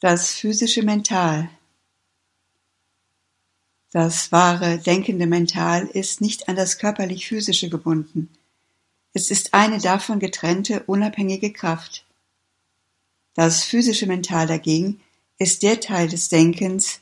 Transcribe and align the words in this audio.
Das 0.00 0.30
physische 0.30 0.84
Mental 0.84 1.50
Das 3.90 4.30
wahre, 4.30 4.78
denkende 4.78 5.26
Mental 5.26 5.88
ist 5.88 6.20
nicht 6.20 6.48
an 6.48 6.54
das 6.54 6.78
körperlich-physische 6.78 7.68
gebunden. 7.68 8.28
Es 9.12 9.32
ist 9.32 9.54
eine 9.54 9.80
davon 9.80 10.20
getrennte, 10.20 10.84
unabhängige 10.86 11.52
Kraft. 11.52 12.04
Das 13.34 13.64
physische 13.64 14.06
Mental 14.06 14.46
dagegen 14.46 15.00
ist 15.36 15.64
der 15.64 15.80
Teil 15.80 16.06
des 16.06 16.28
Denkens, 16.28 17.00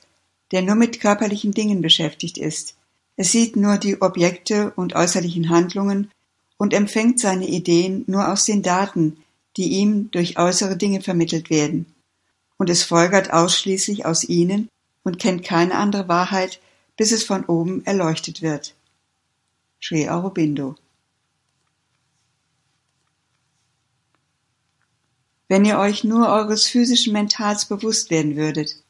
der 0.51 0.63
nur 0.63 0.77
mit 0.77 0.99
körperlichen 0.99 1.53
Dingen 1.53 1.83
beschäftigt 1.83 2.39
ist. 2.39 2.77
Es 3.17 3.31
sieht 3.31 3.57
nur 3.57 3.77
die 3.77 4.01
Objekte 4.01 4.73
und 4.75 4.95
äußerlichen 4.95 5.51
Handlungen 5.51 6.11
und 6.57 6.73
empfängt 6.73 7.21
seine 7.21 7.47
Ideen 7.47 8.05
nur 8.07 8.33
aus 8.33 8.47
den 8.47 8.63
Daten, 8.63 9.19
die 9.59 9.69
ihm 9.81 10.11
durch 10.13 10.39
äußere 10.39 10.79
Dinge 10.79 11.03
vermittelt 11.03 11.51
werden 11.51 11.93
und 12.59 12.71
es 12.71 12.83
folgert 12.83 13.33
ausschließlich 13.33 14.07
aus 14.07 14.25
ihnen 14.25 14.69
und 15.03 15.19
kennt 15.19 15.45
keine 15.45 15.75
andere 15.75 16.09
Wahrheit, 16.09 16.61
bis 16.97 17.13
es 17.13 17.25
von 17.25 17.45
oben 17.45 17.85
erleuchtet 17.85 18.43
wird. 18.43 18.75
Sri 19.81 20.09
Aurobindo 20.09 20.77
Wenn 25.49 25.65
ihr 25.65 25.79
euch 25.79 26.03
nur 26.03 26.29
eures 26.29 26.67
physischen 26.67 27.13
Mentals 27.13 27.67
bewusst 27.67 28.11
werden 28.11 28.35
würdet. 28.35 28.83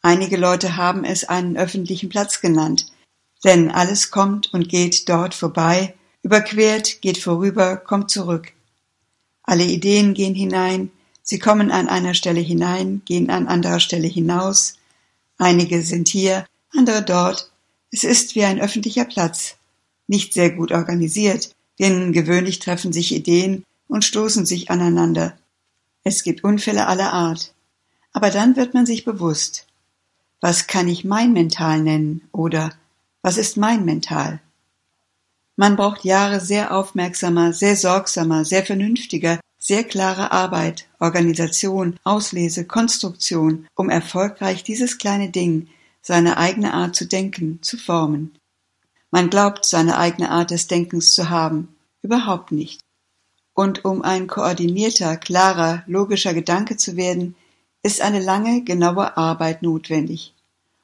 Einige 0.00 0.38
Leute 0.38 0.76
haben 0.76 1.04
es 1.04 1.24
einen 1.24 1.56
öffentlichen 1.56 2.08
Platz 2.08 2.40
genannt, 2.40 2.86
denn 3.44 3.70
alles 3.70 4.10
kommt 4.10 4.54
und 4.54 4.68
geht 4.68 5.08
dort 5.08 5.34
vorbei, 5.34 5.94
überquert, 6.22 7.02
geht 7.02 7.18
vorüber, 7.18 7.76
kommt 7.76 8.10
zurück. 8.10 8.52
Alle 9.42 9.64
Ideen 9.64 10.14
gehen 10.14 10.34
hinein, 10.34 10.90
Sie 11.28 11.40
kommen 11.40 11.72
an 11.72 11.88
einer 11.88 12.14
Stelle 12.14 12.40
hinein, 12.40 13.02
gehen 13.04 13.30
an 13.30 13.48
anderer 13.48 13.80
Stelle 13.80 14.06
hinaus. 14.06 14.74
Einige 15.38 15.82
sind 15.82 16.06
hier, 16.06 16.46
andere 16.72 17.02
dort. 17.02 17.50
Es 17.90 18.04
ist 18.04 18.36
wie 18.36 18.44
ein 18.44 18.60
öffentlicher 18.60 19.04
Platz. 19.04 19.56
Nicht 20.06 20.34
sehr 20.34 20.50
gut 20.50 20.70
organisiert, 20.70 21.50
denn 21.80 22.12
gewöhnlich 22.12 22.60
treffen 22.60 22.92
sich 22.92 23.12
Ideen 23.12 23.64
und 23.88 24.04
stoßen 24.04 24.46
sich 24.46 24.70
aneinander. 24.70 25.36
Es 26.04 26.22
gibt 26.22 26.44
Unfälle 26.44 26.86
aller 26.86 27.12
Art. 27.12 27.52
Aber 28.12 28.30
dann 28.30 28.54
wird 28.54 28.72
man 28.72 28.86
sich 28.86 29.04
bewusst. 29.04 29.66
Was 30.40 30.68
kann 30.68 30.86
ich 30.86 31.04
mein 31.04 31.32
Mental 31.32 31.80
nennen? 31.80 32.22
Oder 32.30 32.72
was 33.22 33.36
ist 33.36 33.56
mein 33.56 33.84
Mental? 33.84 34.40
Man 35.56 35.74
braucht 35.74 36.04
Jahre 36.04 36.40
sehr 36.40 36.72
aufmerksamer, 36.72 37.52
sehr 37.52 37.74
sorgsamer, 37.74 38.44
sehr 38.44 38.64
vernünftiger, 38.64 39.40
sehr 39.66 39.82
klare 39.82 40.30
Arbeit, 40.30 40.86
Organisation, 41.00 41.98
Auslese, 42.04 42.66
Konstruktion, 42.66 43.66
um 43.74 43.90
erfolgreich 43.90 44.62
dieses 44.62 44.96
kleine 44.96 45.30
Ding, 45.30 45.66
seine 46.02 46.36
eigene 46.36 46.72
Art 46.72 46.94
zu 46.94 47.04
denken, 47.04 47.58
zu 47.62 47.76
formen. 47.76 48.38
Man 49.10 49.28
glaubt, 49.28 49.64
seine 49.64 49.98
eigene 49.98 50.30
Art 50.30 50.52
des 50.52 50.68
Denkens 50.68 51.14
zu 51.14 51.30
haben, 51.30 51.74
überhaupt 52.00 52.52
nicht. 52.52 52.80
Und 53.54 53.84
um 53.84 54.02
ein 54.02 54.28
koordinierter, 54.28 55.16
klarer, 55.16 55.82
logischer 55.88 56.32
Gedanke 56.32 56.76
zu 56.76 56.96
werden, 56.96 57.34
ist 57.82 58.00
eine 58.00 58.20
lange, 58.20 58.62
genaue 58.62 59.16
Arbeit 59.16 59.62
notwendig. 59.62 60.32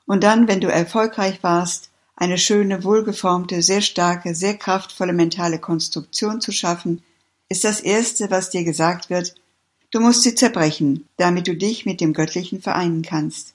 Und 0.07 0.25
dann, 0.25 0.49
wenn 0.49 0.61
du 0.61 0.67
erfolgreich 0.67 1.41
warst, 1.45 1.91
eine 2.17 2.37
schöne, 2.37 2.83
wohlgeformte, 2.83 3.63
sehr 3.63 3.81
starke, 3.81 4.35
sehr 4.35 4.57
kraftvolle 4.57 5.13
mentale 5.13 5.61
Konstruktion 5.61 6.41
zu 6.41 6.51
schaffen, 6.51 7.01
ist 7.53 7.65
das 7.65 7.81
Erste, 7.81 8.31
was 8.31 8.49
dir 8.49 8.65
gesagt 8.65 9.11
wird, 9.11 9.35
du 9.91 10.01
musst 10.01 10.23
sie 10.23 10.35
zerbrechen, 10.35 11.07
damit 11.19 11.47
du 11.47 11.55
dich 11.55 11.85
mit 11.85 12.01
dem 12.01 12.15
Göttlichen 12.15 12.63
vereinen 12.63 13.03
kannst. 13.03 13.53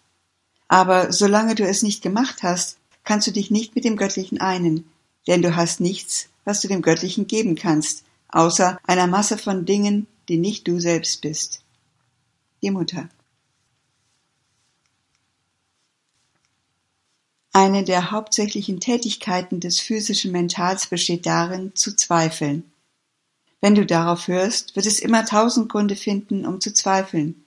Aber 0.67 1.12
solange 1.12 1.56
du 1.56 1.66
es 1.66 1.81
nicht 1.81 2.04
gemacht 2.04 2.44
hast, 2.44 2.78
kannst 3.04 3.26
du 3.26 3.31
dich 3.31 3.50
nicht 3.50 3.73
mit 3.73 3.86
dem 3.86 3.98
Göttlichen 3.98 4.39
einen, 4.39 4.88
denn 5.26 5.42
du 5.42 5.55
hast 5.55 5.80
nichts, 5.80 6.30
was 6.45 6.61
du 6.61 6.67
dem 6.67 6.83
Göttlichen 6.83 7.26
geben 7.26 7.55
kannst, 7.55 8.04
außer 8.30 8.80
einer 8.83 9.08
Masse 9.08 9.38
von 9.38 9.66
Dingen, 9.66 10.05
die 10.30 10.38
nicht 10.38 10.67
du 10.67 10.80
selbst 10.80 11.22
bist. 11.22 11.64
Die 12.61 12.70
Mutter. 12.70 13.10
Eine 17.52 17.83
der 17.83 18.11
hauptsächlichen 18.11 18.80
Tätigkeiten 18.80 19.60
des 19.60 19.80
physischen 19.80 20.32
Mentals 20.32 20.86
besteht 20.86 21.26
darin, 21.26 21.72
zu 21.73 21.95
zweifeln. 21.95 22.72
Wenn 23.60 23.76
du 23.76 23.86
darauf 23.86 24.28
hörst, 24.28 24.76
wird 24.76 24.86
es 24.86 25.00
immer 25.00 25.26
tausend 25.26 25.70
Gründe 25.70 25.95
finden, 25.95 26.45
um 26.45 26.62
zu 26.62 26.73
zweifeln. 26.73 27.44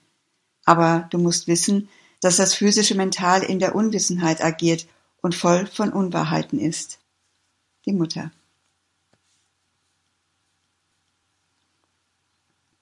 Aber 0.65 1.07
du 1.09 1.17
musst 1.17 1.47
wissen, 1.47 1.89
dass 2.19 2.37
das 2.37 2.53
physische 2.53 2.95
Mental 2.95 3.43
in 3.43 3.59
der 3.59 3.75
Unwissenheit 3.75 4.43
agiert 4.43 4.87
und 5.21 5.35
voll 5.35 5.65
von 5.67 5.91
Unwahrheiten 5.91 6.59
ist. 6.59 6.99
Die 7.85 7.93
Mutter. 7.93 8.31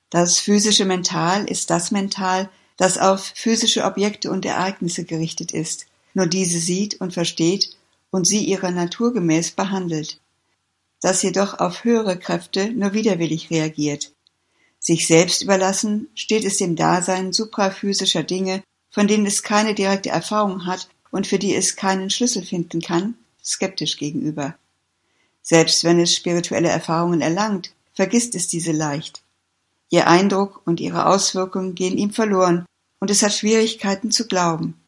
Das 0.10 0.40
physische 0.40 0.86
Mental 0.86 1.46
ist 1.46 1.70
das 1.70 1.92
Mental, 1.92 2.50
das 2.78 2.98
auf 2.98 3.32
physische 3.36 3.84
Objekte 3.84 4.32
und 4.32 4.44
Ereignisse 4.46 5.06
gerichtet 5.06 5.52
ist, 5.52 5.86
nur 6.16 6.26
diese 6.26 6.60
sieht 6.60 7.00
und 7.00 7.14
versteht 7.14 7.78
und 8.10 8.26
sie 8.26 8.44
ihrer 8.44 8.72
Natur 8.72 9.14
gemäß 9.14 9.52
behandelt 9.52 10.20
das 11.02 11.22
jedoch 11.22 11.60
auf 11.60 11.84
höhere 11.84 12.18
Kräfte 12.18 12.72
nur 12.72 12.94
widerwillig 12.94 13.50
reagiert. 13.50 14.12
Sich 14.80 15.08
selbst 15.08 15.42
überlassen 15.42 16.08
steht 16.16 16.46
es 16.46 16.58
dem 16.58 16.76
Dasein 16.76 17.34
supraphysischer 17.34 18.24
Dinge, 18.24 18.64
von 18.90 19.08
denen 19.08 19.26
es 19.26 19.44
keine 19.44 19.76
direkte 19.76 20.10
Erfahrung 20.10 20.66
hat 20.66 20.90
und 21.12 21.28
für 21.28 21.40
die 21.40 21.54
es 21.56 21.76
keinen 21.76 22.10
Schlüssel 22.10 22.44
finden 22.44 22.82
kann, 22.82 23.16
skeptisch 23.44 23.98
gegenüber. 23.98 24.56
Selbst 25.42 25.84
wenn 25.84 26.00
es 26.00 26.16
spirituelle 26.16 26.70
Erfahrungen 26.70 27.22
erlangt, 27.22 27.72
vergisst 27.94 28.36
es 28.36 28.48
diese 28.48 28.72
leicht. 28.72 29.22
Ihr 29.90 30.08
Eindruck 30.08 30.62
und 30.66 30.80
ihre 30.80 31.08
Auswirkungen 31.08 31.76
gehen 31.76 31.98
ihm 31.98 32.12
verloren 32.12 32.66
und 33.00 33.10
es 33.10 33.24
hat 33.24 33.34
Schwierigkeiten 33.34 34.12
zu 34.12 34.28
glauben. 34.28 34.79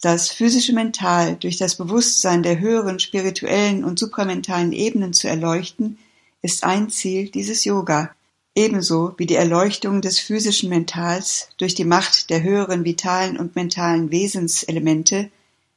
Das 0.00 0.30
physische 0.30 0.72
Mental 0.72 1.36
durch 1.36 1.58
das 1.58 1.76
Bewusstsein 1.76 2.42
der 2.42 2.58
höheren 2.58 3.00
spirituellen 3.00 3.84
und 3.84 3.98
supramentalen 3.98 4.72
Ebenen 4.72 5.12
zu 5.12 5.28
erleuchten, 5.28 5.98
ist 6.40 6.64
ein 6.64 6.88
Ziel 6.88 7.28
dieses 7.28 7.64
Yoga, 7.64 8.14
ebenso 8.54 9.14
wie 9.18 9.26
die 9.26 9.34
Erleuchtung 9.34 10.00
des 10.00 10.18
physischen 10.18 10.70
Mentals 10.70 11.48
durch 11.58 11.74
die 11.74 11.84
Macht 11.84 12.30
der 12.30 12.42
höheren 12.42 12.84
vitalen 12.84 13.36
und 13.38 13.56
mentalen 13.56 14.10
Wesenselemente, 14.10 15.30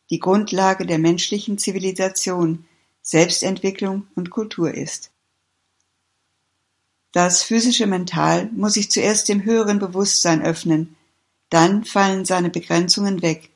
die 0.09 0.19
Grundlage 0.19 0.85
der 0.85 0.99
menschlichen 0.99 1.57
Zivilisation, 1.57 2.65
Selbstentwicklung 3.01 4.07
und 4.15 4.29
Kultur 4.29 4.73
ist. 4.73 5.11
Das 7.11 7.43
physische 7.43 7.87
Mental 7.87 8.49
muss 8.53 8.75
sich 8.75 8.89
zuerst 8.89 9.27
dem 9.27 9.43
höheren 9.43 9.79
Bewusstsein 9.79 10.41
öffnen, 10.41 10.95
dann 11.49 11.83
fallen 11.83 12.25
seine 12.25 12.49
Begrenzungen 12.49 13.21
weg, 13.21 13.49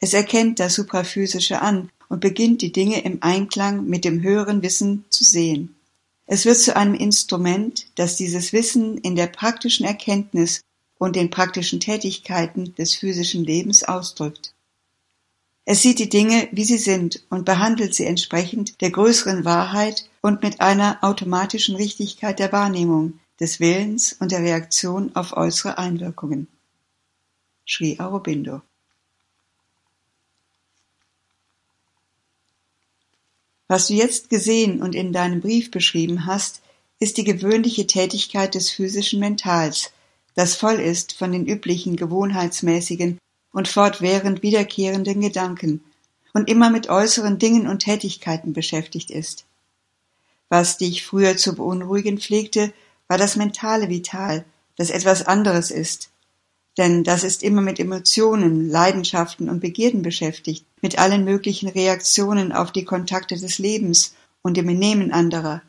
es 0.00 0.14
erkennt 0.14 0.58
das 0.58 0.74
Supraphysische 0.74 1.60
an 1.60 1.90
und 2.08 2.20
beginnt 2.20 2.62
die 2.62 2.72
Dinge 2.72 3.02
im 3.02 3.18
Einklang 3.22 3.86
mit 3.86 4.04
dem 4.06 4.22
höheren 4.22 4.62
Wissen 4.62 5.04
zu 5.10 5.24
sehen. 5.24 5.76
Es 6.26 6.46
wird 6.46 6.58
zu 6.58 6.74
einem 6.74 6.94
Instrument, 6.94 7.86
das 7.96 8.16
dieses 8.16 8.52
Wissen 8.52 8.96
in 8.98 9.14
der 9.14 9.26
praktischen 9.26 9.84
Erkenntnis 9.84 10.62
und 10.98 11.16
den 11.16 11.28
praktischen 11.28 11.80
Tätigkeiten 11.80 12.74
des 12.76 12.94
physischen 12.94 13.44
Lebens 13.44 13.84
ausdrückt. 13.84 14.54
Es 15.66 15.82
sieht 15.82 15.98
die 15.98 16.08
Dinge, 16.08 16.48
wie 16.50 16.64
sie 16.64 16.78
sind 16.78 17.22
und 17.28 17.44
behandelt 17.44 17.94
sie 17.94 18.06
entsprechend 18.06 18.80
der 18.80 18.90
größeren 18.90 19.44
Wahrheit 19.44 20.08
und 20.22 20.42
mit 20.42 20.60
einer 20.60 20.98
automatischen 21.02 21.76
Richtigkeit 21.76 22.38
der 22.38 22.52
Wahrnehmung, 22.52 23.20
des 23.38 23.60
Willens 23.60 24.12
und 24.12 24.32
der 24.32 24.40
Reaktion 24.40 25.14
auf 25.14 25.34
äußere 25.34 25.78
Einwirkungen. 25.78 26.48
Sri 27.66 27.98
Aurobindo 27.98 28.62
Was 33.70 33.86
du 33.86 33.94
jetzt 33.94 34.30
gesehen 34.30 34.82
und 34.82 34.96
in 34.96 35.12
deinem 35.12 35.40
Brief 35.40 35.70
beschrieben 35.70 36.26
hast, 36.26 36.60
ist 36.98 37.18
die 37.18 37.22
gewöhnliche 37.22 37.86
Tätigkeit 37.86 38.56
des 38.56 38.68
physischen 38.68 39.20
Mentals, 39.20 39.92
das 40.34 40.56
voll 40.56 40.80
ist 40.80 41.12
von 41.12 41.30
den 41.30 41.46
üblichen 41.46 41.94
gewohnheitsmäßigen 41.94 43.18
und 43.52 43.68
fortwährend 43.68 44.42
wiederkehrenden 44.42 45.20
Gedanken 45.20 45.84
und 46.34 46.50
immer 46.50 46.68
mit 46.70 46.88
äußeren 46.88 47.38
Dingen 47.38 47.68
und 47.68 47.78
Tätigkeiten 47.78 48.54
beschäftigt 48.54 49.12
ist. 49.12 49.44
Was 50.48 50.76
dich 50.76 51.06
früher 51.06 51.36
zu 51.36 51.54
beunruhigen 51.54 52.18
pflegte, 52.18 52.72
war 53.06 53.18
das 53.18 53.36
mentale 53.36 53.88
Vital, 53.88 54.44
das 54.74 54.90
etwas 54.90 55.24
anderes 55.24 55.70
ist, 55.70 56.10
denn 56.76 57.04
das 57.04 57.22
ist 57.22 57.44
immer 57.44 57.62
mit 57.62 57.78
Emotionen, 57.78 58.68
Leidenschaften 58.68 59.48
und 59.48 59.60
Begierden 59.60 60.02
beschäftigt, 60.02 60.66
mit 60.80 60.98
allen 60.98 61.24
möglichen 61.24 61.68
Reaktionen 61.68 62.52
auf 62.52 62.72
die 62.72 62.84
Kontakte 62.84 63.36
des 63.36 63.58
Lebens 63.58 64.14
und 64.42 64.56
dem 64.56 64.66
Benehmen 64.66 65.12
anderer. 65.12 65.62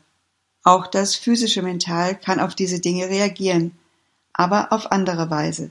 Auch 0.64 0.86
das 0.86 1.14
physische 1.14 1.62
Mental 1.62 2.18
kann 2.18 2.40
auf 2.40 2.54
diese 2.54 2.80
Dinge 2.80 3.08
reagieren, 3.08 3.72
aber 4.32 4.72
auf 4.72 4.92
andere 4.92 5.30
Weise. 5.30 5.70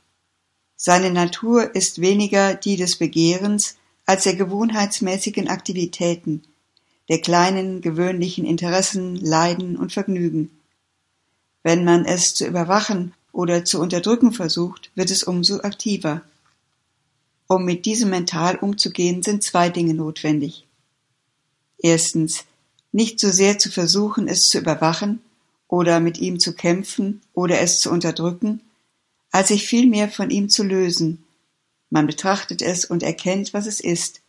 Seine 0.75 1.11
Natur 1.11 1.75
ist 1.75 2.01
weniger 2.01 2.55
die 2.55 2.75
des 2.75 2.97
Begehrens 2.97 3.77
als 4.05 4.23
der 4.23 4.35
gewohnheitsmäßigen 4.35 5.47
Aktivitäten, 5.47 6.43
der 7.07 7.21
kleinen 7.21 7.81
gewöhnlichen 7.81 8.45
Interessen, 8.45 9.15
Leiden 9.15 9.77
und 9.77 9.93
Vergnügen. 9.93 10.49
Wenn 11.63 11.83
man 11.83 12.05
es 12.05 12.33
zu 12.33 12.45
überwachen 12.45 13.13
oder 13.31 13.63
zu 13.63 13.79
unterdrücken 13.79 14.31
versucht, 14.31 14.91
wird 14.95 15.11
es 15.11 15.23
umso 15.23 15.61
aktiver. 15.61 16.21
Um 17.51 17.65
mit 17.65 17.85
diesem 17.85 18.11
Mental 18.11 18.55
umzugehen, 18.55 19.23
sind 19.23 19.43
zwei 19.43 19.67
Dinge 19.67 19.93
notwendig. 19.93 20.65
Erstens, 21.79 22.45
nicht 22.93 23.19
so 23.19 23.29
sehr 23.29 23.59
zu 23.59 23.69
versuchen, 23.69 24.29
es 24.29 24.47
zu 24.47 24.57
überwachen 24.57 25.21
oder 25.67 25.99
mit 25.99 26.17
ihm 26.17 26.39
zu 26.39 26.53
kämpfen 26.55 27.19
oder 27.33 27.59
es 27.59 27.81
zu 27.81 27.91
unterdrücken, 27.91 28.61
als 29.31 29.49
sich 29.49 29.67
vielmehr 29.67 30.07
von 30.07 30.29
ihm 30.29 30.47
zu 30.47 30.63
lösen. 30.63 31.25
Man 31.89 32.07
betrachtet 32.07 32.61
es 32.61 32.85
und 32.85 33.03
erkennt, 33.03 33.53
was 33.53 33.65
es 33.65 33.81
ist, 33.81 34.21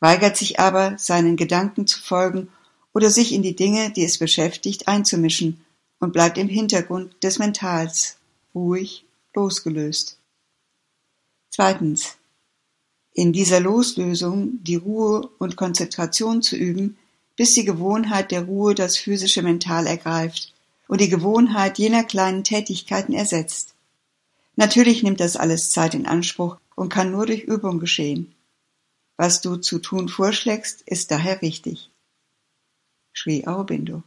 weigert 0.00 0.36
sich 0.36 0.60
aber, 0.60 0.98
seinen 0.98 1.38
Gedanken 1.38 1.86
zu 1.86 1.98
folgen 1.98 2.48
oder 2.92 3.08
sich 3.08 3.32
in 3.32 3.40
die 3.40 3.56
Dinge, 3.56 3.92
die 3.92 4.04
es 4.04 4.18
beschäftigt, 4.18 4.88
einzumischen 4.88 5.64
und 6.00 6.12
bleibt 6.12 6.36
im 6.36 6.50
Hintergrund 6.50 7.14
des 7.24 7.38
Mentals, 7.38 8.18
ruhig, 8.54 9.06
losgelöst. 9.34 10.18
Zweitens. 11.48 12.17
In 13.18 13.32
dieser 13.32 13.58
Loslösung 13.58 14.62
die 14.62 14.76
Ruhe 14.76 15.28
und 15.40 15.56
Konzentration 15.56 16.40
zu 16.40 16.54
üben, 16.54 16.96
bis 17.34 17.52
die 17.52 17.64
Gewohnheit 17.64 18.30
der 18.30 18.42
Ruhe 18.42 18.76
das 18.76 18.96
physische 18.96 19.42
Mental 19.42 19.88
ergreift 19.88 20.54
und 20.86 21.00
die 21.00 21.08
Gewohnheit 21.08 21.78
jener 21.78 22.04
kleinen 22.04 22.44
Tätigkeiten 22.44 23.12
ersetzt. 23.12 23.74
Natürlich 24.54 25.02
nimmt 25.02 25.18
das 25.18 25.34
alles 25.34 25.72
Zeit 25.72 25.96
in 25.96 26.06
Anspruch 26.06 26.58
und 26.76 26.90
kann 26.90 27.10
nur 27.10 27.26
durch 27.26 27.42
Übung 27.42 27.80
geschehen. 27.80 28.36
Was 29.16 29.40
du 29.40 29.56
zu 29.56 29.80
tun 29.80 30.08
vorschlägst, 30.08 30.82
ist 30.82 31.10
daher 31.10 31.42
richtig. 31.42 31.90
Sri 33.12 33.44
Aurobindo. 33.48 34.04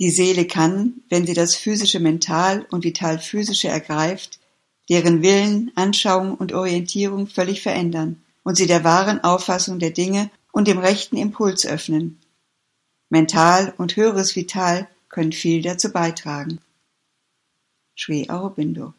Die 0.00 0.10
Seele 0.10 0.46
kann, 0.46 1.02
wenn 1.10 1.26
sie 1.26 1.34
das 1.34 1.54
physische 1.56 2.00
Mental 2.00 2.66
und 2.70 2.84
Vital-physische 2.84 3.68
ergreift, 3.68 4.40
deren 4.88 5.22
Willen, 5.22 5.72
Anschauung 5.74 6.36
und 6.36 6.54
Orientierung 6.54 7.26
völlig 7.26 7.60
verändern 7.60 8.22
und 8.42 8.56
sie 8.56 8.66
der 8.66 8.82
wahren 8.82 9.22
Auffassung 9.22 9.78
der 9.78 9.90
Dinge 9.90 10.30
und 10.52 10.68
dem 10.68 10.78
rechten 10.78 11.18
Impuls 11.18 11.66
öffnen. 11.66 12.18
Mental 13.10 13.74
und 13.76 13.96
höheres 13.96 14.34
Vital 14.34 14.88
können 15.10 15.32
viel 15.32 15.60
dazu 15.60 15.92
beitragen. 15.92 16.60
Sri 17.94 18.30
Aurobindo 18.30 18.94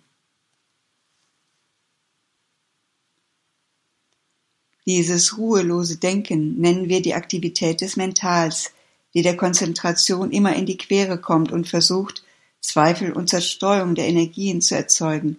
Dieses 4.86 5.36
ruhelose 5.36 5.98
Denken 5.98 6.60
nennen 6.60 6.90
wir 6.90 7.02
die 7.02 7.16
Aktivität 7.16 7.82
des 7.82 7.98
Mentals, 7.98 8.72
die 9.14 9.22
der 9.22 9.38
Konzentration 9.38 10.32
immer 10.32 10.56
in 10.56 10.66
die 10.66 10.78
Quere 10.78 11.18
kommt 11.18 11.52
und 11.52 11.68
versucht, 11.68 12.24
Zweifel 12.62 13.12
und 13.12 13.30
Zerstreuung 13.30 13.96
der 13.96 14.08
Energien 14.08 14.62
zu 14.62 14.76
erzeugen. 14.76 15.38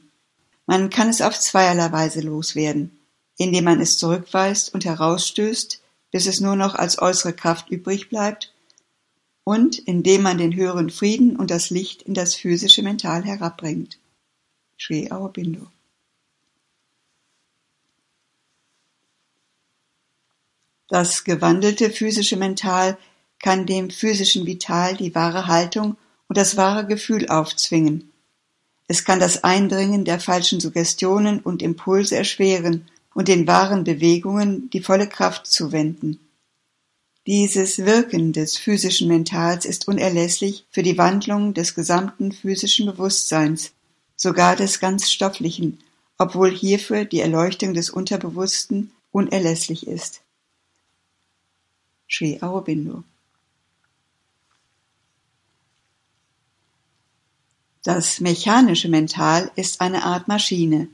Man 0.67 0.91
kann 0.91 1.09
es 1.09 1.23
auf 1.23 1.39
zweierlei 1.39 1.91
Weise 1.93 2.21
loswerden, 2.21 2.99
indem 3.39 3.65
man 3.65 3.81
es 3.81 3.99
zurückweist 3.99 4.75
und 4.75 4.85
herausstößt, 4.85 5.81
bis 6.11 6.27
es 6.27 6.41
nur 6.41 6.57
noch 6.57 6.75
als 6.75 7.01
äußere 7.01 7.33
Kraft 7.33 7.71
übrig 7.71 8.09
bleibt, 8.09 8.53
und 9.45 9.79
indem 9.79 10.23
man 10.23 10.39
den 10.39 10.55
höheren 10.55 10.91
Frieden 10.91 11.37
und 11.37 11.51
das 11.51 11.71
Licht 11.71 12.03
in 12.03 12.15
das 12.15 12.35
physische 12.35 12.83
Mental 12.83 13.25
herabbringt. 13.25 13.99
Sri 14.79 15.11
Aurobindo. 15.11 15.67
Das 20.89 21.25
gewandelte 21.25 21.91
physische 21.91 22.37
Mental 22.37 22.99
kann 23.43 23.67
dem 23.67 23.91
physischen 23.91 24.47
Vital 24.47 24.97
die 24.97 25.15
wahre 25.15 25.49
Haltung 25.49 25.97
und 26.29 26.39
das 26.39 26.57
wahre 26.57 26.87
Gefühl 26.87 27.29
aufzwingen. 27.29 28.11
Es 28.87 29.05
kann 29.05 29.21
das 29.21 29.45
Eindringen 29.45 30.05
der 30.05 30.21
falschen 30.21 30.61
Suggestionen 30.61 31.41
und 31.41 31.61
Impulse 31.61 32.17
erschweren 32.17 32.89
und 33.15 33.29
den 33.29 33.47
wahren 33.47 33.85
Bewegungen 33.85 34.71
die 34.71 34.81
volle 34.81 35.09
Kraft 35.09 35.47
zuwenden. 35.47 36.21
Dieses 37.27 37.79
Wirken 37.85 38.33
des 38.33 38.57
physischen 38.57 39.09
Mentals 39.09 39.65
ist 39.65 39.87
unerlässlich 39.87 40.65
für 40.71 40.83
die 40.83 40.99
Wandlung 40.99 41.55
des 41.55 41.75
gesamten 41.75 42.33
physischen 42.33 42.87
Bewusstseins, 42.87 43.73
sogar 44.17 44.57
des 44.57 44.81
ganz 44.81 45.11
stofflichen, 45.11 45.79
obwohl 46.19 46.51
hierfür 46.51 47.05
die 47.05 47.21
Erleuchtung 47.21 47.75
des 47.75 47.91
Unterbewussten 47.91 48.93
unerlässlich 49.13 49.87
ist. 49.87 50.23
Sri 52.09 52.39
Aurobindo 52.41 53.05
Das 57.83 58.21
mechanische 58.21 58.89
Mental 58.89 59.51
ist 59.57 59.81
eine 59.81 60.05
Art 60.05 60.29
Maschine. 60.29 60.89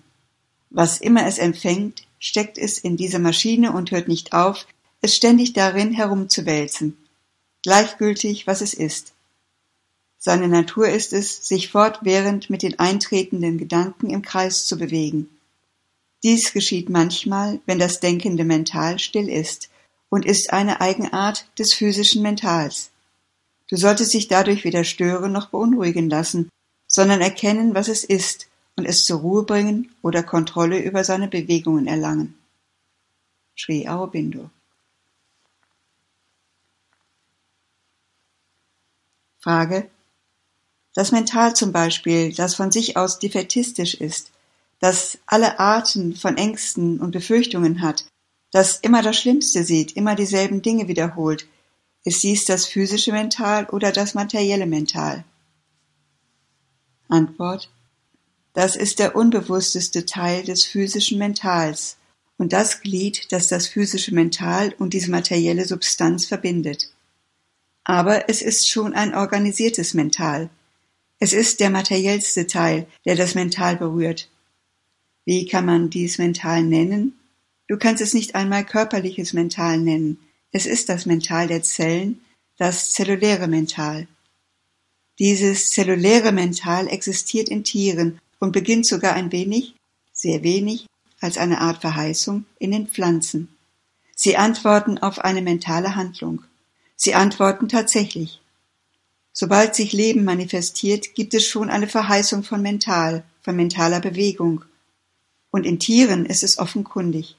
Was 0.70 1.00
immer 1.00 1.26
es 1.26 1.38
empfängt, 1.38 2.06
steckt 2.18 2.56
es 2.56 2.78
in 2.78 2.96
diese 2.96 3.18
Maschine 3.18 3.72
und 3.72 3.90
hört 3.90 4.08
nicht 4.08 4.32
auf, 4.32 4.66
es 5.02 5.14
ständig 5.14 5.52
darin 5.52 5.92
herumzuwälzen, 5.92 6.96
gleichgültig, 7.62 8.46
was 8.46 8.62
es 8.62 8.74
ist. 8.74 9.12
Seine 10.18 10.48
Natur 10.48 10.88
ist 10.88 11.12
es, 11.12 11.46
sich 11.46 11.68
fortwährend 11.68 12.50
mit 12.50 12.62
den 12.62 12.78
eintretenden 12.78 13.58
Gedanken 13.58 14.10
im 14.10 14.22
Kreis 14.22 14.66
zu 14.66 14.76
bewegen. 14.78 15.28
Dies 16.24 16.52
geschieht 16.52 16.88
manchmal, 16.88 17.60
wenn 17.66 17.78
das 17.78 18.00
denkende 18.00 18.44
Mental 18.44 18.98
still 18.98 19.28
ist 19.28 19.68
und 20.08 20.24
ist 20.24 20.52
eine 20.52 20.80
Eigenart 20.80 21.46
des 21.58 21.74
physischen 21.74 22.22
Mentals. 22.22 22.90
Du 23.68 23.76
solltest 23.76 24.14
dich 24.14 24.26
dadurch 24.26 24.64
weder 24.64 24.82
stören 24.82 25.30
noch 25.30 25.50
beunruhigen 25.50 26.08
lassen, 26.08 26.48
sondern 26.88 27.20
erkennen, 27.20 27.74
was 27.74 27.86
es 27.88 28.02
ist 28.02 28.48
und 28.76 28.86
es 28.86 29.04
zur 29.04 29.20
Ruhe 29.20 29.44
bringen 29.44 29.94
oder 30.02 30.22
Kontrolle 30.22 30.80
über 30.80 31.04
seine 31.04 31.28
Bewegungen 31.28 31.86
erlangen. 31.86 32.36
Sri 33.56 33.86
Aurobindo 33.86 34.50
Frage 39.40 39.88
Das 40.94 41.12
Mental 41.12 41.54
zum 41.54 41.70
Beispiel, 41.72 42.32
das 42.32 42.54
von 42.54 42.72
sich 42.72 42.96
aus 42.96 43.18
defetistisch 43.18 43.94
ist, 43.94 44.32
das 44.80 45.18
alle 45.26 45.58
Arten 45.58 46.14
von 46.14 46.36
Ängsten 46.36 47.00
und 47.00 47.12
Befürchtungen 47.12 47.82
hat, 47.82 48.06
das 48.52 48.78
immer 48.80 49.02
das 49.02 49.16
Schlimmste 49.16 49.64
sieht, 49.64 49.92
immer 49.92 50.14
dieselben 50.14 50.62
Dinge 50.62 50.88
wiederholt, 50.88 51.46
ist 52.04 52.22
dies 52.22 52.44
das 52.44 52.64
physische 52.64 53.12
Mental 53.12 53.66
oder 53.66 53.92
das 53.92 54.14
materielle 54.14 54.66
Mental? 54.66 55.24
Antwort 57.08 57.70
Das 58.52 58.76
ist 58.76 58.98
der 58.98 59.16
unbewussteste 59.16 60.06
Teil 60.06 60.44
des 60.44 60.64
physischen 60.64 61.18
Mentals 61.18 61.96
und 62.36 62.52
das 62.52 62.80
Glied, 62.80 63.32
das 63.32 63.48
das 63.48 63.66
physische 63.66 64.14
Mental 64.14 64.74
und 64.78 64.94
diese 64.94 65.10
materielle 65.10 65.64
Substanz 65.64 66.24
verbindet. 66.26 66.92
Aber 67.84 68.28
es 68.28 68.42
ist 68.42 68.68
schon 68.68 68.94
ein 68.94 69.14
organisiertes 69.14 69.94
Mental. 69.94 70.50
Es 71.18 71.32
ist 71.32 71.60
der 71.60 71.70
materiellste 71.70 72.46
Teil, 72.46 72.86
der 73.04 73.16
das 73.16 73.34
Mental 73.34 73.76
berührt. 73.76 74.28
Wie 75.24 75.46
kann 75.46 75.66
man 75.66 75.90
dies 75.90 76.18
Mental 76.18 76.62
nennen? 76.62 77.18
Du 77.66 77.76
kannst 77.76 78.02
es 78.02 78.14
nicht 78.14 78.34
einmal 78.34 78.64
körperliches 78.64 79.32
Mental 79.32 79.78
nennen. 79.78 80.18
Es 80.52 80.64
ist 80.64 80.88
das 80.88 81.06
Mental 81.06 81.48
der 81.48 81.62
Zellen, 81.62 82.20
das 82.56 82.92
zelluläre 82.92 83.48
Mental. 83.48 84.06
Dieses 85.18 85.70
zelluläre 85.70 86.32
Mental 86.32 86.86
existiert 86.86 87.48
in 87.48 87.64
Tieren 87.64 88.20
und 88.38 88.52
beginnt 88.52 88.86
sogar 88.86 89.14
ein 89.14 89.32
wenig, 89.32 89.74
sehr 90.12 90.42
wenig, 90.42 90.86
als 91.20 91.38
eine 91.38 91.60
Art 91.60 91.80
Verheißung 91.80 92.44
in 92.58 92.70
den 92.70 92.86
Pflanzen. 92.86 93.48
Sie 94.14 94.36
antworten 94.36 94.98
auf 94.98 95.18
eine 95.18 95.42
mentale 95.42 95.96
Handlung. 95.96 96.42
Sie 96.96 97.14
antworten 97.14 97.68
tatsächlich. 97.68 98.40
Sobald 99.32 99.74
sich 99.74 99.92
Leben 99.92 100.24
manifestiert, 100.24 101.14
gibt 101.14 101.34
es 101.34 101.46
schon 101.46 101.70
eine 101.70 101.88
Verheißung 101.88 102.42
von 102.42 102.62
mental, 102.62 103.24
von 103.42 103.56
mentaler 103.56 104.00
Bewegung. 104.00 104.64
Und 105.50 105.64
in 105.64 105.78
Tieren 105.78 106.26
ist 106.26 106.42
es 106.42 106.58
offenkundig. 106.58 107.36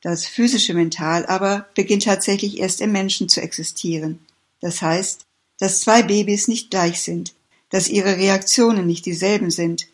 Das 0.00 0.26
physische 0.26 0.74
Mental 0.74 1.26
aber 1.26 1.68
beginnt 1.74 2.04
tatsächlich 2.04 2.58
erst 2.58 2.80
im 2.80 2.92
Menschen 2.92 3.28
zu 3.28 3.40
existieren. 3.40 4.20
Das 4.60 4.80
heißt, 4.80 5.26
dass 5.58 5.80
zwei 5.80 6.02
Babys 6.02 6.48
nicht 6.48 6.70
gleich 6.70 7.02
sind, 7.02 7.34
dass 7.70 7.88
ihre 7.88 8.16
Reaktionen 8.16 8.86
nicht 8.86 9.06
dieselben 9.06 9.50
sind, 9.50 9.88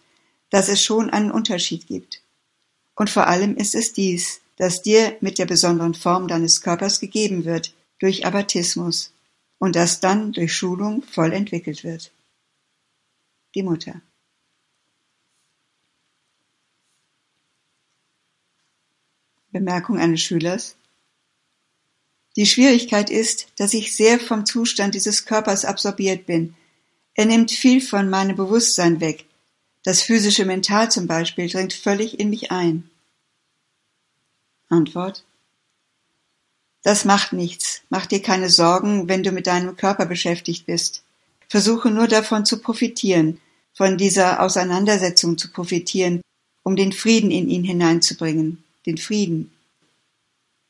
dass 0.50 0.68
es 0.68 0.82
schon 0.82 1.10
einen 1.10 1.30
Unterschied 1.30 1.86
gibt. 1.86 2.22
Und 2.94 3.10
vor 3.10 3.26
allem 3.26 3.56
ist 3.56 3.74
es 3.74 3.92
dies, 3.92 4.40
das 4.56 4.82
dir 4.82 5.16
mit 5.20 5.38
der 5.38 5.46
besonderen 5.46 5.94
Form 5.94 6.28
deines 6.28 6.60
Körpers 6.60 7.00
gegeben 7.00 7.44
wird, 7.44 7.74
durch 7.98 8.26
Abatismus 8.26 9.12
und 9.58 9.74
das 9.76 10.00
dann 10.00 10.32
durch 10.32 10.54
Schulung 10.54 11.02
voll 11.02 11.32
entwickelt 11.32 11.84
wird. 11.84 12.12
die 13.54 13.62
Mutter. 13.62 14.00
Bemerkung 19.50 19.98
eines 19.98 20.20
Schülers 20.20 20.76
Die 22.36 22.46
Schwierigkeit 22.46 23.10
ist, 23.10 23.46
dass 23.56 23.74
ich 23.74 23.94
sehr 23.94 24.18
vom 24.18 24.44
Zustand 24.44 24.94
dieses 24.94 25.24
Körpers 25.24 25.64
absorbiert 25.64 26.26
bin. 26.26 26.54
Er 27.14 27.26
nimmt 27.26 27.52
viel 27.52 27.80
von 27.80 28.10
meinem 28.10 28.36
Bewusstsein 28.36 29.00
weg. 29.00 29.26
Das 29.84 30.02
physische 30.02 30.44
Mental 30.44 30.90
zum 30.90 31.06
Beispiel 31.06 31.48
dringt 31.48 31.72
völlig 31.72 32.18
in 32.18 32.30
mich 32.30 32.50
ein. 32.50 32.90
Antwort 34.68 35.24
Das 36.82 37.04
macht 37.04 37.32
nichts. 37.32 37.82
Mach 37.88 38.06
dir 38.06 38.20
keine 38.20 38.50
Sorgen, 38.50 39.08
wenn 39.08 39.22
du 39.22 39.30
mit 39.30 39.46
deinem 39.46 39.76
Körper 39.76 40.06
beschäftigt 40.06 40.66
bist. 40.66 41.04
Versuche 41.48 41.90
nur 41.90 42.08
davon 42.08 42.44
zu 42.44 42.60
profitieren, 42.60 43.40
von 43.74 43.96
dieser 43.96 44.40
Auseinandersetzung 44.40 45.38
zu 45.38 45.52
profitieren, 45.52 46.20
um 46.64 46.74
den 46.74 46.92
Frieden 46.92 47.30
in 47.30 47.48
ihn 47.48 47.62
hineinzubringen, 47.62 48.64
den 48.86 48.98
Frieden. 48.98 49.53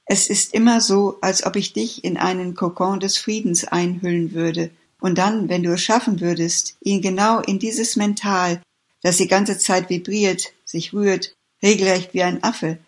Es 0.07 0.29
ist 0.29 0.53
immer 0.55 0.81
so, 0.81 1.19
als 1.21 1.45
ob 1.47 1.57
ich 1.57 1.73
dich 1.73 2.05
in 2.05 2.17
einen 2.17 2.55
Kokon 2.55 3.01
des 3.01 3.17
Friedens 3.17 3.65
einhüllen 3.65 4.33
würde, 4.33 4.71
und 5.01 5.19
dann, 5.19 5.51
wenn 5.51 5.63
du 5.63 5.73
es 5.73 5.83
schaffen 5.83 6.21
würdest, 6.21 6.77
ihn 6.81 7.03
genau 7.03 7.41
in 7.41 7.59
dieses 7.59 7.97
Mental, 7.97 8.63
das 9.03 9.19
die 9.19 9.29
ganze 9.29 9.59
Zeit 9.59 9.91
vibriert, 9.91 10.53
sich 10.65 10.95
rührt, 10.95 11.35
regelrecht 11.63 12.15
wie 12.15 12.23
ein 12.23 12.43
Affe, 12.43 12.79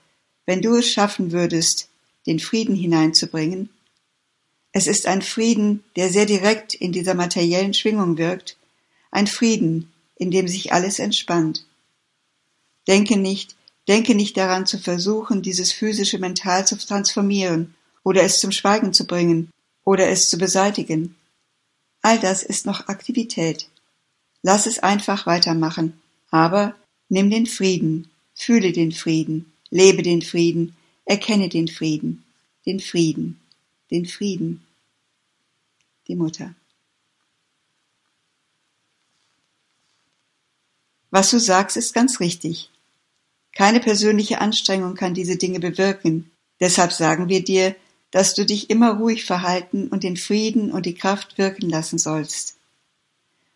wenn 0.46 0.62
du 0.62 0.76
es 0.76 0.88
schaffen 0.88 1.32
würdest, 1.32 1.88
den 2.26 2.38
Frieden 2.38 2.74
hineinzubringen, 2.74 3.68
es 4.78 4.86
ist 4.86 5.06
ein 5.06 5.22
Frieden, 5.22 5.84
der 5.96 6.10
sehr 6.10 6.26
direkt 6.26 6.74
in 6.74 6.92
dieser 6.92 7.14
materiellen 7.14 7.72
Schwingung 7.72 8.18
wirkt, 8.18 8.58
ein 9.10 9.26
Frieden, 9.26 9.90
in 10.16 10.30
dem 10.30 10.48
sich 10.48 10.70
alles 10.70 10.98
entspannt. 10.98 11.64
Denke 12.86 13.16
nicht, 13.16 13.56
denke 13.88 14.14
nicht 14.14 14.36
daran 14.36 14.66
zu 14.66 14.78
versuchen, 14.78 15.42
dieses 15.42 15.72
physische 15.72 16.18
Mental 16.18 16.66
zu 16.66 16.76
transformieren 16.76 17.74
oder 18.02 18.22
es 18.22 18.40
zum 18.40 18.52
Schweigen 18.52 18.92
zu 18.92 19.06
bringen 19.06 19.50
oder 19.84 20.08
es 20.08 20.28
zu 20.28 20.38
beseitigen. 20.38 21.16
All 22.02 22.18
das 22.18 22.42
ist 22.42 22.66
noch 22.66 22.88
Aktivität. 22.88 23.68
Lass 24.42 24.66
es 24.66 24.78
einfach 24.78 25.26
weitermachen, 25.26 26.00
aber 26.30 26.74
nimm 27.08 27.30
den 27.30 27.46
Frieden, 27.46 28.10
fühle 28.34 28.72
den 28.72 28.92
Frieden, 28.92 29.52
lebe 29.70 30.02
den 30.02 30.22
Frieden, 30.22 30.76
erkenne 31.04 31.48
den 31.48 31.68
Frieden, 31.68 32.24
den 32.64 32.80
Frieden, 32.80 33.40
den 33.90 34.06
Frieden 34.06 34.62
die 36.06 36.16
Mutter. 36.16 36.54
Was 41.10 41.30
du 41.30 41.40
sagst, 41.40 41.76
ist 41.76 41.94
ganz 41.94 42.20
richtig. 42.20 42.70
Keine 43.56 43.80
persönliche 43.80 44.40
Anstrengung 44.42 44.94
kann 44.94 45.14
diese 45.14 45.36
Dinge 45.36 45.60
bewirken. 45.60 46.30
Deshalb 46.60 46.92
sagen 46.92 47.30
wir 47.30 47.42
dir, 47.42 47.74
dass 48.10 48.34
du 48.34 48.44
dich 48.44 48.68
immer 48.68 48.98
ruhig 48.98 49.24
verhalten 49.24 49.88
und 49.88 50.02
den 50.02 50.18
Frieden 50.18 50.70
und 50.70 50.84
die 50.84 50.94
Kraft 50.94 51.38
wirken 51.38 51.68
lassen 51.68 51.98
sollst. 51.98 52.56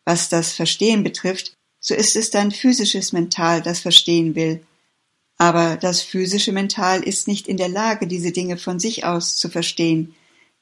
Was 0.07 0.31
das 0.31 0.53
Verstehen 0.53 1.03
betrifft, 1.03 1.53
so 1.81 1.95
ist 1.95 2.17
es 2.17 2.31
dein 2.31 2.51
physisches 2.51 3.13
Mental, 3.13 3.61
das 3.61 3.81
verstehen 3.81 4.35
will. 4.35 4.65
Aber 5.37 5.77
das 5.77 6.01
physische 6.01 6.53
Mental 6.53 7.03
ist 7.03 7.29
nicht 7.29 7.47
in 7.47 7.57
der 7.59 7.69
Lage, 7.69 8.07
diese 8.07 8.33
Dinge 8.33 8.57
von 8.57 8.81
sich 8.81 9.05
aus 9.05 9.37
zu 9.37 9.49
verstehen, 9.49 10.15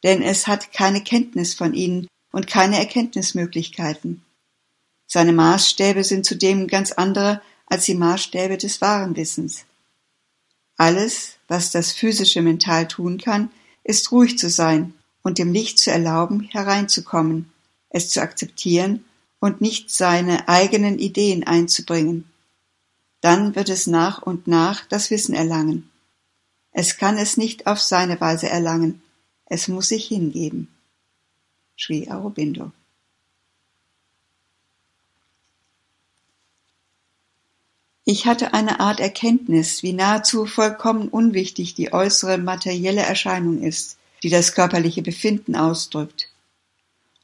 denn 0.03 0.23
es 0.23 0.47
hat 0.47 0.73
keine 0.73 1.03
Kenntnis 1.03 1.55
von 1.55 1.75
ihnen 1.75 2.09
und 2.33 2.47
keine 2.47 2.79
Erkenntnismöglichkeiten. 2.79 4.25
Seine 5.07 5.33
Maßstäbe 5.33 6.05
sind 6.05 6.27
zudem 6.27 6.67
ganz 6.67 6.93
andere 6.93 7.41
als 7.69 7.85
die 7.85 7.95
Maßstäbe 7.95 8.57
des 8.57 8.81
wahren 8.81 9.17
Wissens. 9.17 9.65
Alles, 10.77 11.37
was 11.49 11.71
das 11.71 11.93
physische 11.93 12.43
Mental 12.43 12.89
tun 12.89 13.19
kann, 13.19 13.51
ist 13.85 14.13
ruhig 14.13 14.39
zu 14.39 14.49
sein 14.49 14.95
und 15.23 15.39
dem 15.39 15.53
Licht 15.53 15.79
zu 15.79 15.91
erlauben, 15.91 16.43
hereinzukommen, 16.43 17.53
es 17.91 18.11
zu 18.11 18.23
akzeptieren 18.23 19.05
und 19.41 19.61
nicht 19.61 19.91
seine 19.91 20.49
eigenen 20.49 20.99
Ideen 20.99 21.47
einzubringen. 21.47 22.25
Dann 23.21 23.57
wird 23.57 23.69
es 23.69 23.87
nach 23.87 24.23
und 24.23 24.47
nach 24.47 24.87
das 24.87 25.11
Wissen 25.11 25.35
erlangen. 25.35 25.91
Es 26.73 26.97
kann 26.97 27.19
es 27.19 27.37
nicht 27.37 27.67
auf 27.67 27.81
seine 27.81 28.21
Weise 28.21 28.49
erlangen, 28.49 29.03
es 29.47 29.69
muss 29.69 29.89
sich 29.89 30.07
hingeben. 30.07 30.69
Sri 31.77 32.09
Aurobindo. 32.11 32.73
Ich 38.11 38.25
hatte 38.25 38.55
eine 38.55 38.81
Art 38.81 39.01
Erkenntnis, 39.01 39.83
wie 39.83 39.93
nahezu 39.93 40.47
vollkommen 40.47 41.09
unwichtig 41.09 41.75
die 41.75 41.93
äußere 41.93 42.39
materielle 42.39 43.03
Erscheinung 43.03 43.61
ist, 43.61 43.99
die 44.23 44.31
das 44.31 44.55
körperliche 44.55 45.03
Befinden 45.03 45.55
ausdrückt. 45.55 46.31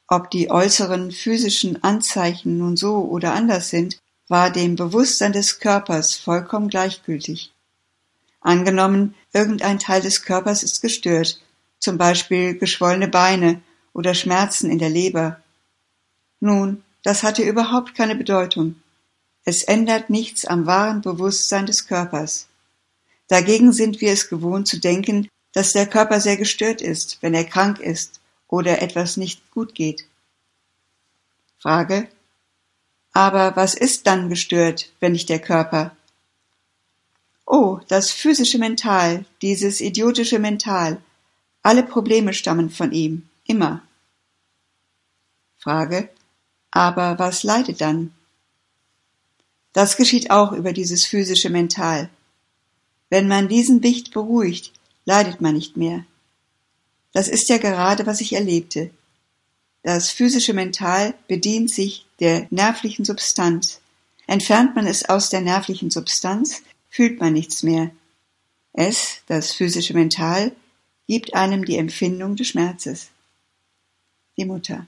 Ob 0.07 0.29
die 0.29 0.51
äußeren 0.51 1.11
physischen 1.11 1.83
Anzeichen 1.83 2.59
nun 2.59 2.77
so 2.77 2.97
oder 2.97 3.33
anders 3.33 3.71
sind, 3.71 3.97
war 4.27 4.51
dem 4.51 4.75
Bewusstsein 4.75 5.33
des 5.33 5.57
Körpers 5.57 6.13
vollkommen 6.17 6.69
gleichgültig. 6.69 7.51
Angenommen, 8.39 9.15
irgendein 9.33 9.79
Teil 9.79 10.01
des 10.01 10.21
Körpers 10.21 10.61
ist 10.61 10.83
gestört, 10.83 11.41
zum 11.79 11.97
Beispiel 11.97 12.59
geschwollene 12.59 13.07
Beine 13.07 13.59
oder 13.91 14.13
Schmerzen 14.13 14.69
in 14.69 14.77
der 14.77 14.91
Leber. 14.91 15.41
Nun, 16.39 16.83
das 17.01 17.23
hatte 17.23 17.41
überhaupt 17.41 17.95
keine 17.95 18.15
Bedeutung. 18.15 18.75
Es 19.45 19.63
ändert 19.63 20.09
nichts 20.09 20.45
am 20.45 20.65
wahren 20.65 21.01
Bewusstsein 21.01 21.67
des 21.67 21.85
Körpers. 21.85 22.47
Dagegen 23.27 23.71
sind 23.71 24.01
wir 24.01 24.11
es 24.11 24.27
gewohnt 24.27 24.67
zu 24.67 24.79
denken, 24.79 25.29
dass 25.53 25.73
der 25.73 25.85
Körper 25.85 26.19
sehr 26.19 26.35
gestört 26.35 26.81
ist, 26.81 27.19
wenn 27.21 27.35
er 27.35 27.45
krank 27.45 27.79
ist 27.79 28.19
oder 28.47 28.81
etwas 28.81 29.17
nicht 29.17 29.51
gut 29.51 29.75
geht. 29.75 30.05
Frage. 31.59 32.07
Aber 33.13 33.55
was 33.55 33.75
ist 33.75 34.07
dann 34.07 34.29
gestört, 34.29 34.91
wenn 34.99 35.11
nicht 35.11 35.29
der 35.29 35.39
Körper? 35.39 35.95
Oh, 37.45 37.79
das 37.87 38.11
physische 38.11 38.57
Mental, 38.57 39.25
dieses 39.43 39.79
idiotische 39.79 40.39
Mental, 40.39 41.01
alle 41.61 41.83
Probleme 41.83 42.33
stammen 42.33 42.71
von 42.71 42.91
ihm, 42.91 43.29
immer. 43.45 43.83
Frage. 45.59 46.09
Aber 46.71 47.17
was 47.19 47.43
leidet 47.43 47.79
dann? 47.81 48.14
Das 49.75 49.97
geschieht 49.97 50.31
auch 50.31 50.53
über 50.53 50.71
dieses 50.71 51.03
physische 51.03 51.49
Mental. 51.49 52.09
Wenn 53.09 53.27
man 53.27 53.49
diesen 53.49 53.83
Wicht 53.83 54.13
beruhigt, 54.13 54.71
leidet 55.03 55.41
man 55.41 55.53
nicht 55.53 55.75
mehr. 55.75 56.05
Das 57.11 57.27
ist 57.27 57.49
ja 57.49 57.57
gerade, 57.57 58.05
was 58.05 58.21
ich 58.21 58.31
erlebte. 58.31 58.89
Das 59.83 60.11
physische 60.11 60.53
Mental 60.53 61.13
bedient 61.27 61.69
sich 61.69 62.05
der 62.21 62.47
nervlichen 62.51 63.03
Substanz. 63.03 63.81
Entfernt 64.27 64.77
man 64.77 64.87
es 64.87 65.09
aus 65.09 65.29
der 65.29 65.41
nervlichen 65.41 65.91
Substanz, 65.91 66.63
fühlt 66.89 67.19
man 67.19 67.33
nichts 67.33 67.61
mehr. 67.61 67.91
Es, 68.71 69.23
das 69.27 69.51
physische 69.51 69.93
Mental, 69.93 70.53
gibt 71.05 71.33
einem 71.33 71.65
die 71.65 71.75
Empfindung 71.75 72.37
des 72.37 72.47
Schmerzes. 72.47 73.09
Die 74.37 74.45
Mutter. 74.45 74.87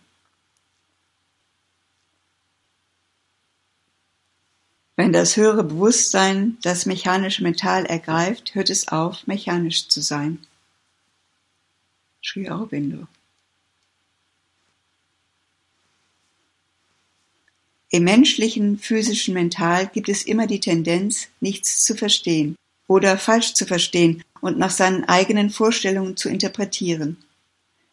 Wenn 4.98 5.14
das 5.14 5.38
höhere 5.38 5.64
Bewusstsein 5.64 6.58
das 6.64 6.88
mechanische 6.88 7.44
Metall 7.44 7.86
ergreift, 7.86 8.56
hört 8.56 8.72
es 8.72 8.88
auf, 8.88 9.28
mechanisch 9.28 9.88
zu 9.88 10.02
sein. 10.02 10.40
Sri 12.26 12.50
Aurobindo. 12.50 13.08
Im 17.90 18.06
menschlichen, 18.06 18.80
physischen 18.80 19.36
Mental 19.36 19.88
gibt 19.88 20.10
es 20.10 20.24
immer 20.24 20.48
die 20.48 20.60
Tendenz, 20.60 21.28
nichts 21.42 21.84
zu 21.84 21.96
verstehen 21.96 22.56
oder 22.88 23.20
falsch 23.20 23.54
zu 23.54 23.68
verstehen 23.68 24.24
und 24.42 24.58
nach 24.58 24.72
seinen 24.72 25.04
eigenen 25.06 25.52
Vorstellungen 25.52 26.18
zu 26.18 26.28
interpretieren. 26.28 27.18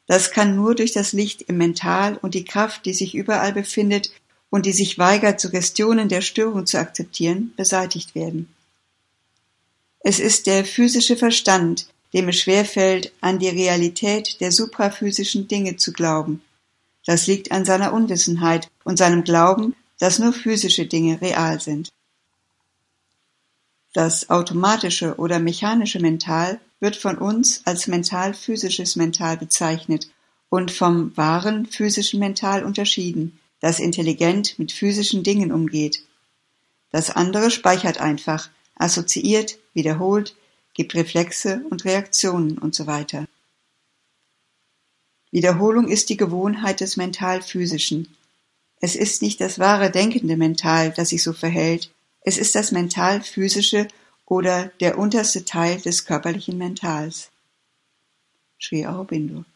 Das 0.06 0.30
kann 0.30 0.56
nur 0.56 0.74
durch 0.74 0.92
das 0.92 1.12
Licht 1.12 1.42
im 1.42 1.58
Mental 1.58 2.16
und 2.16 2.34
die 2.34 2.44
Kraft, 2.44 2.86
die 2.86 2.94
sich 2.94 3.14
überall 3.14 3.52
befindet 3.52 4.10
und 4.54 4.66
die 4.66 4.72
sich 4.72 5.00
weigert, 5.00 5.40
Suggestionen 5.40 6.08
der 6.08 6.20
Störung 6.20 6.64
zu 6.64 6.78
akzeptieren, 6.78 7.52
beseitigt 7.56 8.14
werden. 8.14 8.48
Es 9.98 10.20
ist 10.20 10.46
der 10.46 10.64
physische 10.64 11.16
Verstand, 11.16 11.88
dem 12.12 12.28
es 12.28 12.38
schwerfällt, 12.38 13.12
an 13.20 13.40
die 13.40 13.48
Realität 13.48 14.40
der 14.40 14.52
supraphysischen 14.52 15.48
Dinge 15.48 15.76
zu 15.76 15.92
glauben. 15.92 16.40
Das 17.04 17.26
liegt 17.26 17.50
an 17.50 17.64
seiner 17.64 17.92
Unwissenheit 17.92 18.70
und 18.84 18.96
seinem 18.96 19.24
Glauben, 19.24 19.74
dass 19.98 20.20
nur 20.20 20.32
physische 20.32 20.86
Dinge 20.86 21.20
real 21.20 21.60
sind. 21.60 21.90
Das 23.92 24.30
automatische 24.30 25.16
oder 25.16 25.40
mechanische 25.40 25.98
Mental 25.98 26.60
wird 26.78 26.94
von 26.94 27.18
uns 27.18 27.62
als 27.64 27.88
mental-physisches 27.88 28.94
Mental 28.94 29.36
bezeichnet 29.36 30.06
und 30.48 30.70
vom 30.70 31.10
wahren 31.16 31.66
physischen 31.66 32.20
Mental 32.20 32.62
unterschieden, 32.62 33.40
das 33.64 33.80
intelligent 33.80 34.58
mit 34.58 34.72
physischen 34.72 35.22
Dingen 35.22 35.50
umgeht. 35.50 36.04
Das 36.90 37.08
andere 37.08 37.50
speichert 37.50 37.98
einfach, 37.98 38.50
assoziiert, 38.74 39.58
wiederholt, 39.72 40.36
gibt 40.74 40.94
Reflexe 40.94 41.64
und 41.70 41.86
Reaktionen 41.86 42.58
und 42.58 42.74
so 42.74 42.86
weiter. 42.86 43.26
Wiederholung 45.30 45.88
ist 45.88 46.10
die 46.10 46.18
Gewohnheit 46.18 46.80
des 46.82 46.98
Mental-Physischen. 46.98 48.14
Es 48.82 48.96
ist 48.96 49.22
nicht 49.22 49.40
das 49.40 49.58
wahre 49.58 49.90
denkende 49.90 50.36
Mental, 50.36 50.92
das 50.92 51.08
sich 51.08 51.22
so 51.22 51.32
verhält, 51.32 51.90
es 52.20 52.36
ist 52.36 52.54
das 52.54 52.70
Mental-Physische 52.70 53.88
oder 54.26 54.72
der 54.80 54.98
unterste 54.98 55.46
Teil 55.46 55.80
des 55.80 56.04
körperlichen 56.04 56.58
Mentals. 56.58 57.30
Sri 58.60 58.84
Aurobindo. 58.84 59.46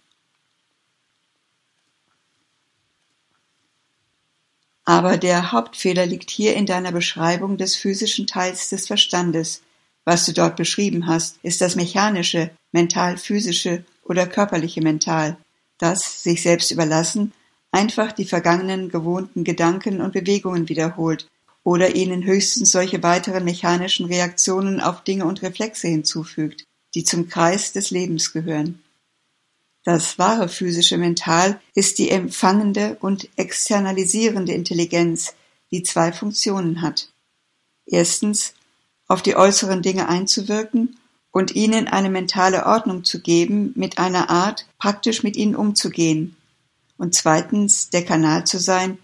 Aber 4.88 5.18
der 5.18 5.52
Hauptfehler 5.52 6.07
liegt 6.07 6.30
hier 6.30 6.57
in 6.57 6.64
deiner 6.64 6.92
Beschreibung 6.92 7.59
des 7.59 7.76
physischen 7.76 8.26
Teils 8.26 8.71
des 8.71 8.87
Verstandes. 8.87 9.61
Was 10.07 10.25
du 10.25 10.33
dort 10.33 10.57
beschrieben 10.57 11.07
hast, 11.07 11.37
ist 11.42 11.61
das 11.61 11.76
mechanische, 11.76 12.49
mental-physische 12.73 13.85
oder 14.02 14.26
körperliche 14.26 14.80
Mental, 14.80 15.37
das, 15.76 16.23
sich 16.23 16.40
selbst 16.40 16.71
überlassen, 16.71 17.35
einfach 17.71 18.12
die 18.12 18.25
vergangenen 18.25 18.88
gewohnten 18.88 19.45
Gedanken 19.45 20.00
und 20.00 20.14
Bewegungen 20.14 20.71
wiederholt 20.71 21.28
oder 21.64 21.95
ihnen 21.95 22.25
höchstens 22.25 22.73
solche 22.73 23.02
weiteren 23.02 23.45
mechanischen 23.45 24.07
Reaktionen 24.07 24.80
auf 24.80 25.04
Dinge 25.04 25.26
und 25.26 25.42
Reflexe 25.42 25.88
hinzufügt, 25.88 26.64
die 26.95 27.04
zum 27.04 27.28
Kreis 27.28 27.73
des 27.73 27.90
Lebens 27.90 28.33
gehören. 28.33 28.83
Das 29.85 30.19
wahre 30.19 30.49
physische 30.49 30.99
Mental 30.99 31.61
ist 31.75 31.99
die 31.99 32.11
empfangende 32.11 32.97
und 33.01 33.29
externalisierende 33.37 34.53
Intelligenz, 34.53 35.35
die 35.71 35.83
zwei 35.83 36.13
Funktionen 36.13 36.83
hat. 36.83 37.09
Erstens, 37.87 38.55
auf 39.07 39.23
die 39.23 39.37
äußeren 39.37 39.81
Dinge 39.81 40.09
einzuwirken 40.09 40.99
und 41.31 41.55
ihnen 41.55 41.89
eine 41.89 42.11
mentale 42.11 42.67
Ordnung 42.67 43.05
zu 43.05 43.21
geben, 43.21 43.73
mit 43.77 43.99
einer 43.99 44.29
Art, 44.29 44.67
praktisch 44.79 45.23
mit 45.23 45.37
ihnen 45.37 45.57
umzugehen. 45.57 46.37
Und 46.99 47.15
zweitens, 47.15 47.91
der 47.91 48.05
Kanal 48.05 48.45
zu 48.47 48.59
sein, 48.59 48.99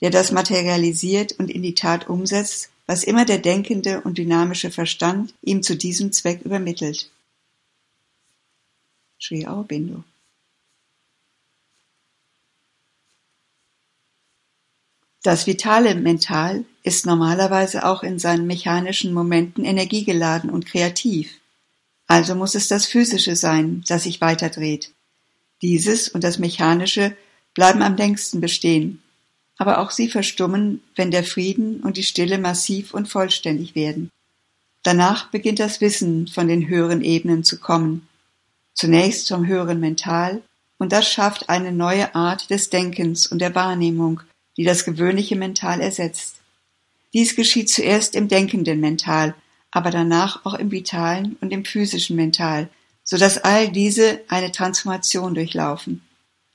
der 0.00 0.10
das 0.10 0.32
materialisiert 0.32 1.32
und 1.32 1.50
in 1.50 1.62
die 1.62 1.74
Tat 1.74 2.08
umsetzt, 2.08 2.70
was 2.86 3.04
immer 3.04 3.24
der 3.24 3.38
denkende 3.38 4.00
und 4.00 4.18
dynamische 4.18 4.70
Verstand 4.70 5.34
ihm 5.42 5.62
zu 5.62 5.76
diesem 5.76 6.12
Zweck 6.12 6.42
übermittelt. 6.42 7.10
Sri 9.20 9.46
Aurobindo 9.46 10.04
Das 15.24 15.46
vitale 15.46 15.94
Mental 15.94 16.66
ist 16.82 17.06
normalerweise 17.06 17.86
auch 17.86 18.02
in 18.02 18.18
seinen 18.18 18.46
mechanischen 18.46 19.14
Momenten 19.14 19.64
energiegeladen 19.64 20.50
und 20.50 20.66
kreativ. 20.66 21.40
Also 22.06 22.34
muss 22.34 22.54
es 22.54 22.68
das 22.68 22.84
Physische 22.84 23.34
sein, 23.34 23.82
das 23.88 24.02
sich 24.02 24.20
weiterdreht. 24.20 24.92
Dieses 25.62 26.10
und 26.10 26.22
das 26.24 26.38
Mechanische 26.38 27.16
bleiben 27.54 27.80
am 27.80 27.96
längsten 27.96 28.42
bestehen, 28.42 29.02
aber 29.56 29.78
auch 29.78 29.92
sie 29.92 30.10
verstummen, 30.10 30.82
wenn 30.94 31.10
der 31.10 31.24
Frieden 31.24 31.80
und 31.80 31.96
die 31.96 32.02
Stille 32.02 32.36
massiv 32.36 32.92
und 32.92 33.08
vollständig 33.08 33.74
werden. 33.74 34.10
Danach 34.82 35.30
beginnt 35.30 35.58
das 35.58 35.80
Wissen 35.80 36.28
von 36.28 36.48
den 36.48 36.68
höheren 36.68 37.00
Ebenen 37.00 37.44
zu 37.44 37.58
kommen, 37.58 38.06
zunächst 38.74 39.28
vom 39.28 39.46
höheren 39.46 39.80
Mental, 39.80 40.42
und 40.76 40.92
das 40.92 41.08
schafft 41.08 41.48
eine 41.48 41.72
neue 41.72 42.14
Art 42.14 42.50
des 42.50 42.68
Denkens 42.68 43.26
und 43.26 43.38
der 43.38 43.54
Wahrnehmung, 43.54 44.20
die 44.56 44.64
das 44.64 44.84
gewöhnliche 44.84 45.36
Mental 45.36 45.80
ersetzt. 45.80 46.36
Dies 47.12 47.36
geschieht 47.36 47.70
zuerst 47.70 48.14
im 48.14 48.28
denkenden 48.28 48.80
Mental, 48.80 49.34
aber 49.70 49.90
danach 49.90 50.44
auch 50.44 50.54
im 50.54 50.70
vitalen 50.70 51.36
und 51.40 51.52
im 51.52 51.64
physischen 51.64 52.16
Mental, 52.16 52.68
so 53.02 53.16
dass 53.18 53.38
all 53.38 53.70
diese 53.70 54.20
eine 54.28 54.52
Transformation 54.52 55.34
durchlaufen. 55.34 56.02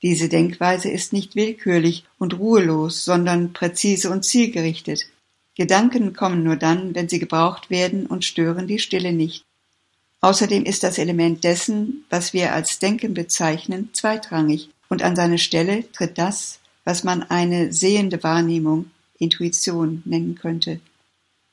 Diese 0.02 0.28
Denkweise 0.28 0.90
ist 0.90 1.12
nicht 1.12 1.36
willkürlich 1.36 2.04
und 2.18 2.38
ruhelos, 2.38 3.04
sondern 3.04 3.52
präzise 3.52 4.10
und 4.10 4.24
zielgerichtet. 4.24 5.06
Gedanken 5.54 6.14
kommen 6.14 6.42
nur 6.42 6.56
dann, 6.56 6.94
wenn 6.94 7.08
sie 7.08 7.18
gebraucht 7.18 7.68
werden 7.68 8.06
und 8.06 8.24
stören 8.24 8.66
die 8.66 8.78
Stille 8.78 9.12
nicht. 9.12 9.44
Außerdem 10.22 10.64
ist 10.64 10.82
das 10.82 10.98
Element 10.98 11.44
dessen, 11.44 12.04
was 12.08 12.32
wir 12.32 12.54
als 12.54 12.78
Denken 12.78 13.14
bezeichnen, 13.14 13.90
zweitrangig, 13.92 14.70
und 14.88 15.02
an 15.02 15.16
seine 15.16 15.38
Stelle 15.38 15.90
tritt 15.92 16.18
das, 16.18 16.59
was 16.84 17.04
man 17.04 17.22
eine 17.22 17.72
sehende 17.72 18.22
Wahrnehmung, 18.22 18.90
Intuition 19.18 20.02
nennen 20.04 20.34
könnte. 20.34 20.80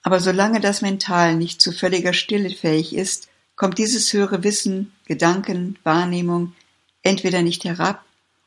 Aber 0.02 0.20
solange 0.20 0.62
das 0.62 0.82
Mental 0.82 1.36
nicht 1.36 1.62
zu 1.62 1.72
völliger 1.72 2.14
Stille 2.14 2.50
fähig 2.50 2.96
ist, 2.96 3.28
kommt 3.56 3.78
dieses 3.78 4.14
höhere 4.14 4.44
Wissen, 4.44 4.94
Gedanken, 5.06 5.78
Wahrnehmung 5.84 6.54
entweder 7.02 7.42
nicht 7.42 7.66
herab 7.66 8.06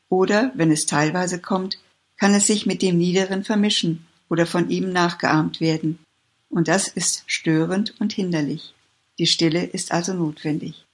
oder, 0.09 0.51
wenn 0.55 0.71
es 0.71 0.85
teilweise 0.85 1.39
kommt, 1.39 1.77
kann 2.17 2.33
es 2.33 2.47
sich 2.47 2.65
mit 2.65 2.81
dem 2.81 2.97
Niederen 2.97 3.43
vermischen 3.43 4.05
oder 4.29 4.45
von 4.45 4.69
ihm 4.69 4.91
nachgeahmt 4.91 5.61
werden. 5.61 5.99
Und 6.49 6.67
das 6.67 6.87
ist 6.87 7.23
störend 7.27 7.95
und 7.99 8.13
hinderlich. 8.13 8.73
Die 9.19 9.27
Stille 9.27 9.63
ist 9.63 9.91
also 9.91 10.13
notwendig. 10.13 10.85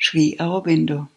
Sri 0.00 0.36
Aurobindo 0.38 1.08